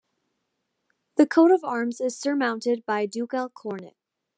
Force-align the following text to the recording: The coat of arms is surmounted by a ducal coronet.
The 1.17 1.27
coat 1.27 1.51
of 1.51 1.63
arms 1.63 2.01
is 2.01 2.17
surmounted 2.17 2.87
by 2.87 3.01
a 3.01 3.07
ducal 3.07 3.49
coronet. 3.49 3.95